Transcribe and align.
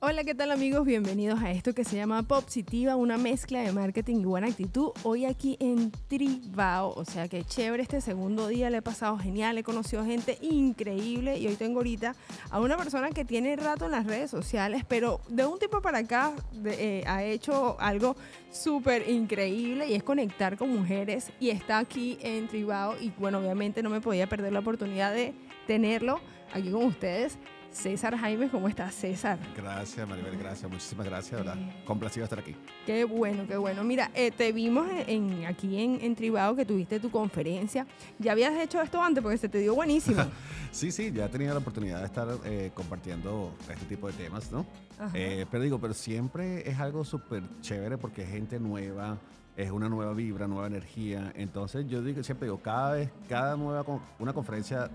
Hola, 0.00 0.22
¿qué 0.22 0.32
tal 0.32 0.52
amigos? 0.52 0.86
Bienvenidos 0.86 1.40
a 1.42 1.50
esto 1.50 1.74
que 1.74 1.82
se 1.82 1.96
llama 1.96 2.22
Positiva, 2.22 2.94
una 2.94 3.18
mezcla 3.18 3.62
de 3.62 3.72
marketing 3.72 4.20
y 4.20 4.24
buena 4.26 4.46
actitud. 4.46 4.92
Hoy 5.02 5.24
aquí 5.24 5.56
en 5.58 5.90
Tribao, 6.06 6.94
o 6.94 7.04
sea 7.04 7.26
que 7.26 7.42
chévere 7.42 7.82
este 7.82 8.00
segundo 8.00 8.46
día, 8.46 8.70
le 8.70 8.76
he 8.76 8.82
pasado 8.82 9.18
genial, 9.18 9.58
he 9.58 9.64
conocido 9.64 10.04
gente 10.04 10.38
increíble 10.40 11.36
y 11.40 11.48
hoy 11.48 11.56
tengo 11.56 11.80
ahorita 11.80 12.14
a 12.48 12.60
una 12.60 12.76
persona 12.76 13.10
que 13.10 13.24
tiene 13.24 13.56
rato 13.56 13.86
en 13.86 13.90
las 13.90 14.06
redes 14.06 14.30
sociales, 14.30 14.84
pero 14.86 15.20
de 15.28 15.44
un 15.46 15.58
tipo 15.58 15.82
para 15.82 15.98
acá 15.98 16.32
eh, 16.64 17.02
ha 17.08 17.24
hecho 17.24 17.76
algo 17.80 18.14
súper 18.52 19.10
increíble 19.10 19.88
y 19.88 19.94
es 19.94 20.04
conectar 20.04 20.56
con 20.56 20.72
mujeres 20.72 21.32
y 21.40 21.50
está 21.50 21.78
aquí 21.78 22.18
en 22.22 22.46
Tribao 22.46 22.94
y 23.00 23.10
bueno, 23.18 23.38
obviamente 23.38 23.82
no 23.82 23.90
me 23.90 24.00
podía 24.00 24.28
perder 24.28 24.52
la 24.52 24.60
oportunidad 24.60 25.12
de 25.12 25.34
tenerlo 25.66 26.20
aquí 26.54 26.70
con 26.70 26.84
ustedes. 26.84 27.36
César 27.70 28.16
Jaime, 28.16 28.48
¿cómo 28.48 28.68
estás, 28.68 28.94
César? 28.94 29.38
Gracias, 29.56 30.08
Maribel, 30.08 30.36
gracias, 30.36 30.70
muchísimas 30.70 31.06
gracias, 31.06 31.44
¿verdad? 31.44 31.56
Complacido 31.84 32.24
estar 32.24 32.38
aquí. 32.38 32.56
Qué 32.86 33.04
bueno, 33.04 33.46
qué 33.46 33.56
bueno. 33.56 33.84
Mira, 33.84 34.10
eh, 34.14 34.30
te 34.30 34.52
vimos 34.52 34.86
en, 35.06 35.44
aquí 35.46 35.80
en, 35.80 36.00
en 36.00 36.16
Tribado 36.16 36.56
que 36.56 36.64
tuviste 36.64 36.98
tu 36.98 37.10
conferencia. 37.10 37.86
¿Ya 38.18 38.32
habías 38.32 38.54
hecho 38.54 38.80
esto 38.80 39.00
antes? 39.00 39.22
Porque 39.22 39.38
se 39.38 39.48
te 39.48 39.58
dio 39.58 39.74
buenísimo. 39.74 40.22
sí, 40.72 40.90
sí, 40.90 41.12
ya 41.12 41.26
he 41.26 41.28
tenido 41.28 41.52
la 41.52 41.60
oportunidad 41.60 42.00
de 42.00 42.06
estar 42.06 42.28
eh, 42.44 42.70
compartiendo 42.74 43.54
este 43.70 43.86
tipo 43.86 44.08
de 44.08 44.14
temas, 44.14 44.50
¿no? 44.50 44.66
Eh, 45.14 45.46
pero 45.50 45.62
digo, 45.62 45.78
pero 45.78 45.94
siempre 45.94 46.68
es 46.68 46.78
algo 46.80 47.04
súper 47.04 47.42
chévere 47.60 47.98
porque 47.98 48.22
es 48.22 48.30
gente 48.30 48.58
nueva, 48.58 49.18
es 49.56 49.70
una 49.70 49.88
nueva 49.88 50.14
vibra, 50.14 50.48
nueva 50.48 50.66
energía. 50.66 51.32
Entonces 51.36 51.86
yo 51.86 52.02
digo, 52.02 52.22
siempre 52.22 52.46
digo, 52.46 52.60
cada 52.60 52.92
vez, 52.92 53.10
cada 53.28 53.56
nueva, 53.56 53.84
una 54.18 54.32
conferencia 54.32 54.90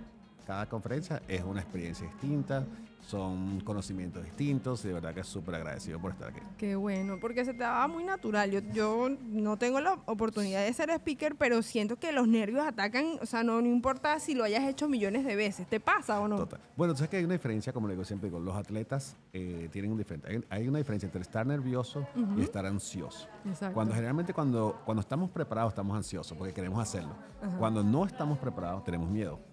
cada 0.45 0.67
conferencia 0.67 1.21
es 1.27 1.43
una 1.43 1.61
experiencia 1.61 2.07
distinta, 2.07 2.65
son 3.07 3.59
conocimientos 3.61 4.23
distintos 4.23 4.83
y 4.85 4.87
de 4.87 4.93
verdad 4.93 5.13
que 5.13 5.21
es 5.21 5.27
súper 5.27 5.55
agradecido 5.55 5.99
por 5.99 6.11
estar 6.11 6.29
aquí. 6.29 6.39
Qué 6.57 6.75
bueno, 6.75 7.19
porque 7.19 7.45
se 7.45 7.53
te 7.53 7.59
daba 7.59 7.87
muy 7.87 8.03
natural. 8.03 8.51
Yo, 8.51 8.59
yo 8.73 9.09
no 9.21 9.57
tengo 9.57 9.79
la 9.81 9.99
oportunidad 10.05 10.63
de 10.63 10.73
ser 10.73 10.89
speaker, 10.89 11.35
pero 11.35 11.61
siento 11.61 11.97
que 11.97 12.11
los 12.11 12.27
nervios 12.27 12.65
atacan, 12.65 13.17
o 13.21 13.25
sea, 13.25 13.43
no, 13.43 13.61
no 13.61 13.67
importa 13.67 14.19
si 14.19 14.33
lo 14.33 14.43
hayas 14.43 14.63
hecho 14.63 14.87
millones 14.87 15.25
de 15.25 15.35
veces, 15.35 15.67
¿te 15.67 15.79
pasa 15.79 16.19
o 16.19 16.27
no? 16.27 16.37
Total. 16.37 16.61
Bueno, 16.75 16.91
entonces 16.91 17.09
que 17.09 17.17
hay 17.17 17.25
una 17.25 17.33
diferencia, 17.33 17.73
como 17.73 17.87
le 17.87 17.93
digo 17.93 18.05
siempre, 18.05 18.29
digo, 18.29 18.39
los 18.39 18.55
atletas 18.55 19.15
eh, 19.33 19.69
tienen 19.71 19.91
un 19.91 19.97
diferente, 19.97 20.43
hay, 20.49 20.67
una 20.67 20.77
diferencia 20.77 21.07
entre 21.07 21.21
estar 21.21 21.45
nervioso 21.45 22.07
y 22.37 22.41
estar 22.41 22.65
ansioso. 22.65 23.27
Exacto. 23.45 23.73
Cuando 23.73 23.93
generalmente 23.93 24.33
cuando, 24.33 24.81
cuando 24.85 25.01
estamos 25.01 25.29
preparados 25.29 25.73
estamos 25.73 25.95
ansiosos 25.95 26.37
porque 26.37 26.53
queremos 26.53 26.81
hacerlo. 26.81 27.15
Cuando 27.59 27.83
no 27.83 28.05
estamos 28.05 28.39
preparados 28.39 28.85
tenemos 28.85 29.09
miedo 29.09 29.52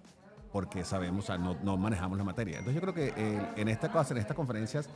porque 0.53 0.85
sabemos, 0.85 1.25
o 1.25 1.27
sea, 1.27 1.39
no, 1.39 1.57
no, 1.63 1.77
manejamos 1.77 2.19
la 2.19 2.25
materia. 2.25 2.59
Entonces 2.59 2.75
yo 2.75 2.81
creo 2.81 2.95
que 2.95 3.13
eh, 3.17 3.49
en 3.57 3.69
esta 3.69 3.91
cosa, 3.91 4.15
en 4.15 4.19
estas 4.19 4.37
conferencias, 4.37 4.89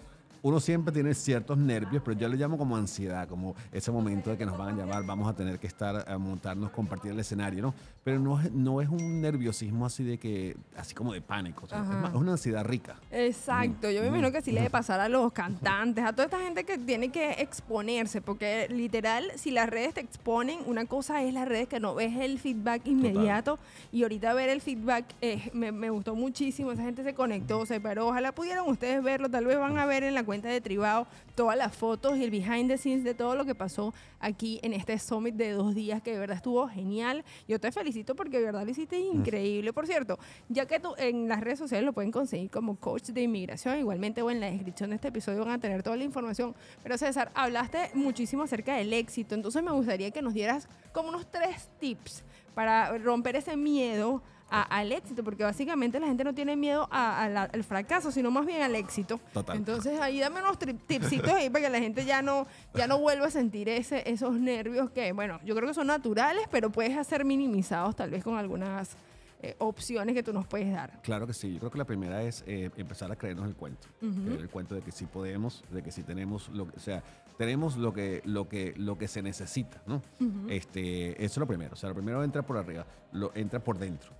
uno 0.42 0.60
siempre 0.60 0.92
tiene 0.92 1.14
ciertos 1.14 1.56
nervios, 1.56 2.02
pero 2.04 2.18
yo 2.18 2.28
le 2.28 2.36
llamo 2.36 2.58
como 2.58 2.76
ansiedad, 2.76 3.28
como 3.28 3.54
ese 3.72 3.90
momento 3.90 4.30
de 4.30 4.36
que 4.36 4.46
nos 4.46 4.56
van 4.58 4.74
a 4.74 4.76
llamar, 4.76 5.04
vamos 5.04 5.28
a 5.28 5.34
tener 5.34 5.58
que 5.58 5.66
estar 5.66 6.08
a 6.08 6.18
montarnos, 6.18 6.70
compartir 6.70 7.12
el 7.12 7.20
escenario, 7.20 7.62
¿no? 7.62 7.74
Pero 8.02 8.18
no, 8.18 8.40
no 8.52 8.80
es 8.80 8.88
un 8.88 9.20
nerviosismo 9.20 9.86
así 9.86 10.04
de 10.04 10.18
que, 10.18 10.56
así 10.76 10.94
como 10.94 11.12
de 11.12 11.22
pánico, 11.22 11.66
es, 11.66 12.14
una 12.14 12.32
ansiedad 12.32 12.64
rica. 12.64 12.96
Exacto, 13.10 13.90
yo 13.90 14.02
me 14.02 14.08
imagino 14.08 14.30
que 14.30 14.38
así 14.38 14.52
le 14.52 14.60
debe 14.60 14.70
pasar 14.70 15.00
a 15.00 15.08
los 15.08 15.32
cantantes, 15.32 16.04
a 16.04 16.12
toda 16.12 16.24
esta 16.24 16.40
gente 16.40 16.64
que 16.64 16.78
tiene 16.78 17.10
que 17.10 17.32
exponerse, 17.32 18.20
porque 18.20 18.68
literal, 18.68 19.32
si 19.36 19.50
las 19.50 19.68
redes 19.68 19.94
te 19.94 20.00
exponen, 20.00 20.60
una 20.66 20.84
cosa 20.84 21.22
es 21.22 21.32
las 21.32 21.48
redes 21.48 21.68
que 21.68 21.80
no 21.80 21.94
ves 21.94 22.16
el 22.16 22.38
feedback 22.38 22.86
inmediato 22.86 23.58
y 23.92 24.02
ahorita 24.02 24.34
ver 24.34 24.50
el 24.50 24.60
feedback 24.60 25.06
eh, 25.20 25.50
me, 25.52 25.72
me 25.72 25.90
gustó 25.90 26.14
muchísimo, 26.14 26.72
esa 26.72 26.82
gente 26.82 27.04
se 27.04 27.14
conectó, 27.14 27.64
se 27.66 27.80
paró, 27.80 28.08
ojalá 28.08 28.32
pudieran 28.32 28.68
ustedes 28.68 29.02
verlo, 29.02 29.30
tal 29.30 29.46
vez 29.46 29.58
van 29.58 29.78
a 29.78 29.86
ver 29.86 30.04
en 30.04 30.14
la 30.14 30.23
cuenta 30.24 30.48
de 30.48 30.60
Tribao 30.60 31.06
todas 31.34 31.56
las 31.56 31.74
fotos 31.74 32.16
y 32.16 32.24
el 32.24 32.30
behind 32.30 32.68
the 32.68 32.78
scenes 32.78 33.04
de 33.04 33.14
todo 33.14 33.34
lo 33.34 33.44
que 33.44 33.54
pasó 33.54 33.92
aquí 34.20 34.60
en 34.62 34.72
este 34.72 34.98
summit 34.98 35.34
de 35.34 35.52
dos 35.52 35.74
días 35.74 36.02
que 36.02 36.12
de 36.12 36.18
verdad 36.18 36.36
estuvo 36.36 36.66
genial. 36.68 37.24
Yo 37.48 37.60
te 37.60 37.70
felicito 37.72 38.14
porque 38.14 38.38
de 38.38 38.44
verdad 38.44 38.64
lo 38.64 38.70
hiciste 38.70 38.98
increíble. 38.98 39.72
Por 39.72 39.86
cierto, 39.86 40.18
ya 40.48 40.66
que 40.66 40.80
tú 40.80 40.94
en 40.96 41.28
las 41.28 41.40
redes 41.40 41.58
sociales 41.58 41.84
lo 41.84 41.92
pueden 41.92 42.12
conseguir 42.12 42.50
como 42.50 42.76
coach 42.76 43.10
de 43.10 43.22
inmigración, 43.22 43.78
igualmente 43.78 44.22
o 44.22 44.30
en 44.30 44.40
la 44.40 44.50
descripción 44.50 44.90
de 44.90 44.96
este 44.96 45.08
episodio 45.08 45.44
van 45.44 45.54
a 45.54 45.58
tener 45.58 45.82
toda 45.82 45.96
la 45.96 46.04
información. 46.04 46.54
Pero 46.82 46.96
César, 46.98 47.30
hablaste 47.34 47.90
muchísimo 47.94 48.42
acerca 48.42 48.76
del 48.76 48.92
éxito, 48.92 49.34
entonces 49.34 49.62
me 49.62 49.72
gustaría 49.72 50.10
que 50.10 50.22
nos 50.22 50.34
dieras 50.34 50.68
como 50.92 51.08
unos 51.08 51.30
tres 51.30 51.68
tips 51.80 52.24
para 52.54 52.96
romper 52.98 53.36
ese 53.36 53.56
miedo 53.56 54.22
al 54.62 54.92
éxito, 54.92 55.24
porque 55.24 55.44
básicamente 55.44 56.00
la 56.00 56.06
gente 56.06 56.24
no 56.24 56.34
tiene 56.34 56.56
miedo 56.56 56.88
al 56.90 57.64
fracaso, 57.64 58.10
sino 58.10 58.30
más 58.30 58.46
bien 58.46 58.62
al 58.62 58.74
éxito. 58.74 59.20
Total. 59.32 59.56
Entonces 59.56 60.00
ahí 60.00 60.20
dame 60.20 60.40
unos 60.40 60.58
tipsitos 60.58 61.32
ahí 61.32 61.50
para 61.50 61.66
que 61.66 61.70
la 61.70 61.80
gente 61.80 62.04
ya 62.04 62.22
no, 62.22 62.46
ya 62.74 62.86
no 62.86 62.98
vuelva 62.98 63.26
a 63.26 63.30
sentir 63.30 63.68
ese, 63.68 64.08
esos 64.10 64.34
nervios 64.34 64.90
que, 64.90 65.12
bueno, 65.12 65.40
yo 65.44 65.54
creo 65.54 65.68
que 65.68 65.74
son 65.74 65.88
naturales, 65.88 66.46
pero 66.50 66.70
puedes 66.70 66.96
hacer 66.96 67.24
minimizados 67.24 67.96
tal 67.96 68.10
vez 68.10 68.22
con 68.22 68.36
algunas 68.36 68.96
eh, 69.42 69.54
opciones 69.58 70.14
que 70.14 70.22
tú 70.22 70.32
nos 70.32 70.46
puedes 70.46 70.72
dar. 70.72 71.00
Claro 71.02 71.26
que 71.26 71.34
sí. 71.34 71.52
Yo 71.52 71.58
creo 71.58 71.70
que 71.70 71.78
la 71.78 71.84
primera 71.84 72.22
es 72.22 72.42
eh, 72.46 72.70
empezar 72.76 73.12
a 73.12 73.16
creernos 73.16 73.46
el 73.46 73.54
cuento. 73.54 73.88
el 74.00 74.48
cuento 74.48 74.74
de 74.74 74.82
que 74.82 74.92
sí 74.92 75.06
podemos, 75.06 75.62
de 75.70 75.82
que 75.82 75.90
sí 75.90 76.02
tenemos 76.02 76.48
lo 76.48 76.66
que, 76.66 76.76
o 76.76 76.80
sea, 76.80 77.02
tenemos 77.36 77.76
lo 77.76 77.92
que, 77.92 78.22
lo 78.24 78.48
que, 78.48 78.74
lo 78.76 78.96
que 78.96 79.08
se 79.08 79.22
necesita, 79.22 79.82
¿no? 79.86 80.00
este, 80.48 81.12
eso 81.22 81.32
es 81.32 81.36
lo 81.36 81.46
primero. 81.46 81.72
O 81.74 81.76
sea, 81.76 81.88
lo 81.88 81.94
primero 81.94 82.22
entra 82.22 82.42
por 82.42 82.56
arriba, 82.56 82.86
lo 83.12 83.32
entra 83.34 83.60
por 83.60 83.78
dentro. 83.78 84.12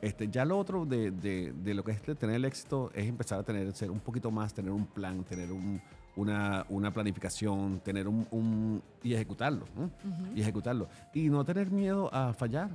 este, 0.00 0.28
ya 0.28 0.44
lo 0.44 0.58
otro 0.58 0.86
de, 0.86 1.10
de, 1.10 1.74
lo 1.74 1.84
que 1.84 1.92
es 1.92 2.02
tener 2.02 2.36
el 2.36 2.44
éxito 2.44 2.90
es 2.94 3.06
empezar 3.06 3.40
a 3.40 3.42
tener, 3.42 3.72
ser 3.74 3.90
un 3.90 4.00
poquito 4.00 4.30
más, 4.30 4.54
tener 4.54 4.70
un 4.70 4.86
plan, 4.86 5.24
tener 5.24 5.50
un, 5.52 5.82
una, 6.16 6.64
una, 6.68 6.92
planificación, 6.92 7.80
tener 7.80 8.06
un, 8.06 8.26
un 8.30 8.82
y 9.02 9.14
ejecutarlo, 9.14 9.66
¿no? 9.76 9.90
Y 10.34 10.40
ejecutarlo. 10.40 10.88
Y 11.12 11.28
no 11.28 11.44
tener 11.44 11.70
miedo 11.70 12.12
a 12.14 12.32
fallar 12.32 12.70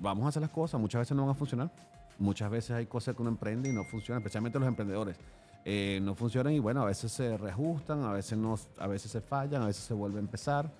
vamos 0.00 0.24
a 0.26 0.28
hacer 0.28 0.42
las 0.42 0.50
cosas, 0.50 0.80
muchas 0.80 1.00
veces 1.00 1.16
no 1.16 1.22
van 1.22 1.32
a 1.32 1.38
funcionar. 1.38 1.70
Muchas 2.18 2.50
veces 2.50 2.70
hay 2.70 2.86
cosas 2.86 3.14
que 3.14 3.22
uno 3.22 3.30
emprende 3.30 3.68
y 3.68 3.72
no 3.72 3.84
funcionan, 3.84 4.22
especialmente 4.22 4.58
los 4.58 4.68
emprendedores. 4.68 5.16
Eh, 5.64 6.00
no 6.02 6.14
funcionan 6.14 6.52
y 6.52 6.60
bueno, 6.60 6.82
a 6.82 6.86
veces 6.86 7.12
se 7.12 7.36
reajustan, 7.36 8.04
a 8.04 8.12
veces, 8.12 8.38
no, 8.38 8.58
a 8.78 8.86
veces 8.86 9.10
se 9.10 9.20
fallan, 9.20 9.62
a 9.62 9.66
veces 9.66 9.84
se 9.84 9.94
vuelve 9.94 10.18
a 10.18 10.20
empezar. 10.20 10.72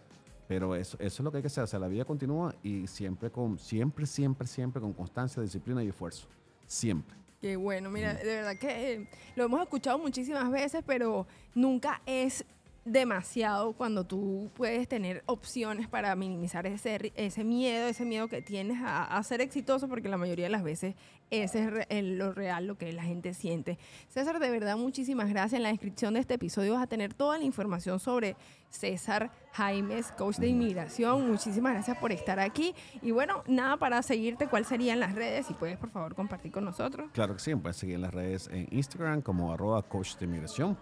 Pero 0.49 0.77
eso, 0.77 0.97
eso 1.01 1.23
es 1.23 1.25
lo 1.25 1.31
que 1.31 1.39
hay 1.39 1.43
que 1.43 1.49
hacer. 1.49 1.65
O 1.65 1.67
sea, 1.67 1.79
la 1.79 1.89
vida 1.89 2.05
continúa 2.05 2.55
y 2.63 2.87
siempre, 2.87 3.31
con, 3.31 3.59
siempre, 3.59 4.07
siempre, 4.07 4.47
siempre 4.47 4.81
con 4.81 4.93
constancia, 4.93 5.43
disciplina 5.43 5.83
y 5.83 5.89
esfuerzo. 5.89 6.29
Siempre. 6.67 7.17
Qué 7.41 7.57
bueno, 7.57 7.91
mira, 7.91 8.15
de 8.15 8.25
verdad 8.25 8.57
que 8.57 8.93
eh, 8.93 9.09
lo 9.35 9.45
hemos 9.45 9.61
escuchado 9.61 9.99
muchísimas 9.99 10.51
veces, 10.51 10.83
pero 10.87 11.27
nunca 11.55 12.01
es 12.07 12.45
demasiado 12.87 13.73
cuando 13.73 14.05
tú 14.05 14.49
puedes 14.55 14.87
tener 14.87 15.25
opciones 15.27 15.89
para 15.89 16.15
minimizar 16.15 16.67
ese, 16.67 17.13
ese 17.17 17.43
miedo, 17.43 17.89
ese 17.89 18.05
miedo 18.05 18.29
que 18.29 18.43
tienes 18.43 18.79
a, 18.83 19.21
ser 19.25 19.41
exitoso, 19.41 19.89
porque 19.89 20.09
la 20.09 20.17
mayoría 20.17 20.45
de 20.45 20.51
las 20.51 20.63
veces 20.63 20.95
ese 21.31 21.85
es 21.89 22.05
lo 22.05 22.33
real, 22.33 22.69
lo 22.69 22.79
que 22.79 22.93
la 22.93 23.03
gente 23.03 23.35
siente. 23.35 23.77
César, 24.09 24.39
de 24.39 24.51
verdad, 24.51 24.77
muchísimas 24.77 25.29
gracias. 25.29 25.55
En 25.55 25.65
la 25.65 25.71
descripción 25.71 26.15
de 26.15 26.21
este 26.21 26.35
episodio 26.35 26.75
vas 26.75 26.85
a 26.85 26.87
tener 26.87 27.13
toda 27.13 27.37
la 27.39 27.45
información 27.45 27.99
sobre 27.99 28.37
César 28.71 29.33
Jaimes, 29.53 30.13
coach 30.13 30.37
de 30.37 30.47
inmigración. 30.47 31.29
Muchísimas 31.29 31.73
gracias 31.73 31.99
por 31.99 32.13
estar 32.13 32.39
aquí. 32.39 32.73
Y 33.03 33.11
bueno, 33.11 33.43
nada 33.49 33.77
para 33.77 34.01
seguirte, 34.03 34.47
¿cuáles 34.47 34.69
serían 34.69 35.01
las 35.01 35.17
redes? 35.17 35.47
Si 35.47 35.55
puedes, 35.55 35.77
por 35.77 35.91
favor, 35.91 36.15
compartir 36.15 36.53
con 36.53 36.65
nosotros. 36.65 37.11
Claro 37.13 37.35
que 37.35 37.41
sí, 37.41 37.53
puedes 37.57 37.77
seguir 37.77 37.97
en 37.97 38.03
las 38.03 38.15
redes 38.15 38.49
en 38.53 38.69
Instagram 38.71 39.23
como 39.23 39.53
arroba 39.53 39.83
coach 39.83 40.17
de 40.19 40.27
inmigración. 40.27 40.79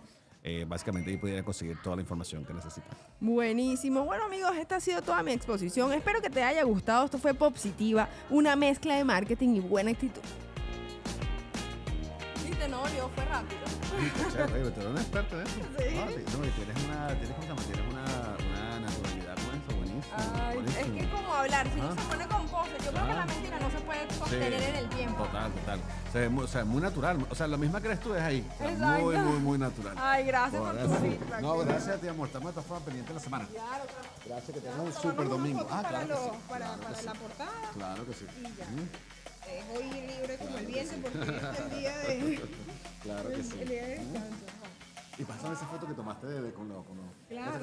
Eh, 0.47 0.66
básicamente 0.69 1.10
ahí 1.10 1.16
pudieran 1.16 1.43
conseguir 1.43 1.81
toda 1.82 1.97
la 1.97 2.03
información 2.03 2.44
que 2.44 2.53
necesitan. 2.53 2.91
Buenísimo. 3.19 4.05
Bueno 4.05 4.25
amigos, 4.25 4.55
esta 4.59 4.77
ha 4.77 4.81
sido 4.81 5.00
toda 5.00 5.22
mi 5.22 5.32
exposición. 5.32 5.91
Espero 5.94 6.21
que 6.21 6.28
te 6.28 6.43
haya 6.43 6.62
gustado. 6.65 7.06
Esto 7.06 7.16
fue 7.16 7.32
Positiva, 7.32 8.09
una 8.28 8.55
mezcla 8.55 8.94
de 8.94 9.05
marketing 9.05 9.55
y 9.56 9.60
buena 9.60 9.93
actitud. 9.93 10.21
Viste, 12.47 12.69
no, 12.69 12.87
yo 12.94 13.09
fue 13.14 13.25
rápido. 13.25 13.61
Chévere, 14.32 14.70
tú 14.70 14.81
eres 14.81 14.91
un 14.91 14.99
experto 14.99 15.41
en 15.41 15.46
eso. 15.46 15.55
Sí. 15.55 15.62
No, 15.64 16.06
tienes 16.06 16.85
una, 16.85 17.08
tienes, 17.08 17.37
tienes 17.64 17.87
una, 17.90 18.37
una 18.50 18.81
naturalidad 18.81 19.35
con 19.37 19.55
eso, 19.56 19.76
buenísimo. 19.79 20.14
Ay, 20.43 20.58
es 20.67 20.87
que 20.90 21.00
es 21.00 21.06
como 21.08 21.35
hablar, 21.35 21.67
si 21.73 21.81
uno 21.81 21.94
se 21.94 22.02
pone 22.02 22.26
yo 22.79 22.91
creo 22.91 23.06
que 23.06 23.15
la 23.15 23.26
mentira 23.26 23.59
no 23.59 23.71
se 23.71 23.79
puede 23.79 24.11
sostener 24.11 24.53
en 24.53 24.76
el 24.76 24.88
tiempo. 24.88 25.25
Total, 25.25 25.53
total. 25.53 25.81
O 26.09 26.12
sea, 26.12 26.31
muy, 26.31 26.44
o 26.44 26.49
sea, 26.49 26.65
muy 26.65 26.82
natural. 26.82 27.26
O 27.31 27.35
sea, 27.35 27.47
lo 27.47 27.59
misma 27.59 27.81
que 27.81 27.88
eres 27.88 28.00
tú 28.00 28.15
es 28.15 28.23
ahí. 28.23 28.47
muy, 29.00 29.17
muy, 29.17 29.38
muy 29.38 29.59
natural. 29.59 29.97
Ay, 29.99 30.26
gracias 30.26 30.61
por, 30.61 30.76
tu 30.76 30.94
feedback. 30.94 31.41
No, 31.41 31.59
gracias 31.59 31.97
a 31.97 32.00
ti, 32.00 32.09
amor. 32.09 32.26
Estamos 32.26 32.55
formas 32.55 32.82
pendientes 32.82 33.09
de 33.09 33.15
la 33.15 33.21
semana. 33.21 33.47
Claro, 33.47 33.85
claro. 33.85 34.09
Gracias, 34.26 34.55
que 34.55 34.61
tengas 34.61 34.79
un 34.79 34.93
súper 34.93 35.29
domingo. 35.29 35.67
Ah, 35.71 35.85
claro 35.88 36.09
para, 36.09 36.21
que 36.21 36.25
sí. 36.25 36.38
para, 36.49 36.76
para 36.76 37.03
la 37.03 37.12
portada. 37.15 37.71
Claro 37.75 38.06
que 38.06 38.15
sí. 38.15 38.26
Y 38.38 38.43
ya. 38.43 38.67
Mm. 38.67 39.76
hoy 39.76 40.00
libre 40.06 40.38
como 40.38 40.59
el 40.59 40.67
viento 40.67 40.94
porque 41.03 41.19
es 41.19 41.59
el 41.61 41.71
día 41.71 41.99
de... 41.99 42.41
claro 43.03 43.29
que 43.31 43.43
sí. 43.43 43.61
El 43.61 43.69
día 43.69 43.82
de 43.82 43.99
descanso. 43.99 44.44
Y 45.17 45.25
pásame 45.25 45.55
esa 45.55 45.67
foto 45.67 45.87
que 45.87 45.94
tomaste 45.94 46.26
de, 46.26 46.53
con 46.53 46.69
los... 46.69 46.85
Con 46.85 46.97
los 46.97 47.06
claro. 47.29 47.55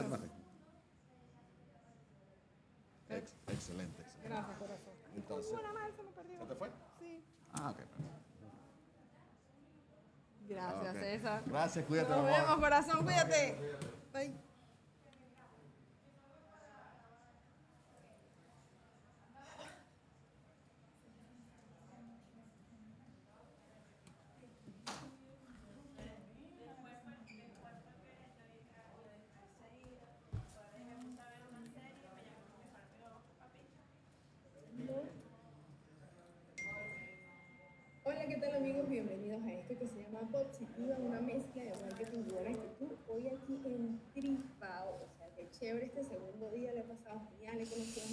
Excelente, 3.12 4.02
excelente. 4.02 4.30
Gracias, 4.30 4.58
corazón. 4.58 5.00
Entonces, 5.16 5.52
una 5.60 5.74
más 5.74 5.92
se 5.96 6.04
me 6.04 6.12
perdió. 6.12 6.40
¿Se 6.40 6.46
te 6.46 6.56
fue? 6.56 6.69
Sí. 7.00 7.24
Ah, 7.54 7.72
ok. 7.72 7.80
Gracias, 10.48 10.96
Ok. 10.96 11.02
César. 11.02 11.44
Gracias, 11.46 11.86
cuídate, 11.86 12.10
Nos 12.10 12.19
amor. 12.19 12.31
vemos, 12.31 12.56
corazón, 12.58 13.04
cuídate. 13.06 13.58
Bye. 14.13 14.34
Hola, 38.04 38.25
¿qué 38.28 38.36
tal 38.38 38.56
amigos? 38.56 38.90
Bienvenidos 39.01 39.44
a 39.45 39.53
esto 39.53 39.80
que 39.80 39.88
se 39.88 40.03
llama 40.03 40.30
Positiva, 40.31 40.95
una 41.00 41.19
mezcla 41.21 41.63
de 41.63 41.71
marketing 41.71 42.19
y 42.19 42.31
buena 42.33 42.51
actitud. 42.51 42.92
Hoy 43.07 43.30
aquí 43.30 43.57
en 43.65 44.00
Tripao, 44.13 44.89
o 44.94 45.09
sea, 45.18 45.27
qué 45.36 45.50
chévere 45.50 45.88
este 45.88 46.03
segundo 46.03 46.51
día, 46.51 46.71
le 46.71 46.81
he 46.81 46.83
pasado 46.83 47.19
genial, 47.31 47.59
he 47.62 47.65
conocido 47.65 48.06